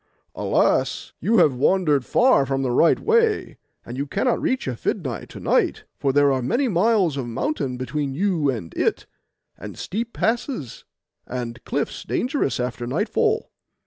[0.33, 1.13] 'Alas!
[1.19, 5.83] you have wandered far from the right way, and you cannot reach Aphidnai to night,
[5.99, 9.05] for there are many miles of mountain between you and it,
[9.59, 10.85] and steep passes,
[11.27, 13.51] and cliffs dangerous after nightfall.